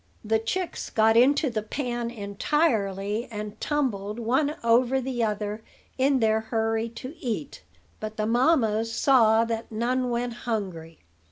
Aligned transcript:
The 0.25 0.39
chicks 0.39 0.89
got 0.89 1.15
into 1.15 1.51
the 1.51 1.61
pan 1.61 2.09
entirely, 2.09 3.27
and 3.31 3.61
tumbled 3.61 4.17
one 4.17 4.55
over 4.63 4.99
the 4.99 5.23
other 5.23 5.61
in 5.95 6.19
their 6.21 6.39
hurry 6.41 6.89
to 6.95 7.15
eat; 7.19 7.61
but 7.99 8.17
the 8.17 8.25
mammas 8.25 8.91
saw 8.91 9.45
that 9.45 9.71
none 9.71 10.09
went 10.09 10.33
hungry. 10.49 11.01